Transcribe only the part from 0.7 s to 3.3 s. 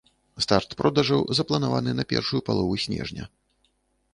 продажаў запланаваны на першую палову снежня.